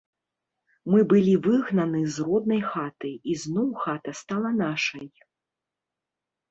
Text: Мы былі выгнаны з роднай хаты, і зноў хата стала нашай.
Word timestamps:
Мы 0.93 0.99
былі 1.11 1.33
выгнаны 1.49 2.01
з 2.15 2.25
роднай 2.31 2.63
хаты, 2.73 3.13
і 3.33 3.39
зноў 3.43 3.67
хата 3.85 4.11
стала 4.25 4.49
нашай. 4.63 5.07